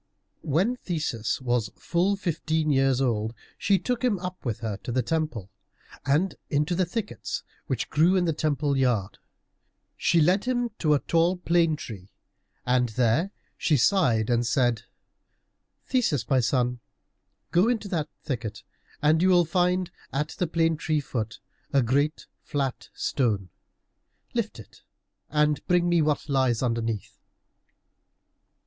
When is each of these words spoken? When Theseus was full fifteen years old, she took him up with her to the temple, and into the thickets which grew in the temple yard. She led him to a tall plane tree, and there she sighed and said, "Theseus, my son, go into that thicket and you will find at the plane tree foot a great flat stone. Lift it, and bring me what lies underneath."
When 0.41 0.77
Theseus 0.77 1.39
was 1.41 1.69
full 1.75 2.15
fifteen 2.15 2.71
years 2.71 2.99
old, 3.01 3.35
she 3.55 3.77
took 3.77 4.03
him 4.03 4.17
up 4.17 4.43
with 4.43 4.61
her 4.61 4.77
to 4.77 4.91
the 4.91 5.03
temple, 5.03 5.51
and 6.07 6.33
into 6.49 6.73
the 6.73 6.87
thickets 6.87 7.43
which 7.67 7.87
grew 7.91 8.15
in 8.15 8.25
the 8.25 8.33
temple 8.33 8.75
yard. 8.75 9.19
She 9.95 10.19
led 10.19 10.45
him 10.45 10.71
to 10.79 10.95
a 10.95 10.99
tall 11.01 11.37
plane 11.37 11.75
tree, 11.75 12.09
and 12.65 12.89
there 12.89 13.29
she 13.59 13.77
sighed 13.77 14.31
and 14.31 14.43
said, 14.43 14.85
"Theseus, 15.85 16.27
my 16.27 16.39
son, 16.39 16.79
go 17.51 17.67
into 17.69 17.87
that 17.89 18.09
thicket 18.23 18.63
and 19.03 19.21
you 19.21 19.29
will 19.29 19.45
find 19.45 19.91
at 20.11 20.29
the 20.29 20.47
plane 20.47 20.77
tree 20.77 20.99
foot 20.99 21.39
a 21.71 21.83
great 21.83 22.25
flat 22.41 22.89
stone. 22.95 23.49
Lift 24.33 24.57
it, 24.59 24.81
and 25.29 25.63
bring 25.67 25.87
me 25.87 26.01
what 26.01 26.27
lies 26.27 26.63
underneath." 26.63 27.19